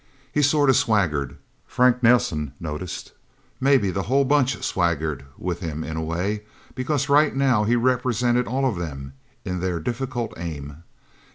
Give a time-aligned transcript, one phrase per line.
[0.31, 3.11] He sort of swaggered, Frank Nelsen noticed.
[3.59, 6.41] Maybe the whole Bunch swaggered with him in a way,
[6.73, 9.13] because, right now, he represented all of them
[9.45, 10.77] in their difficult aim.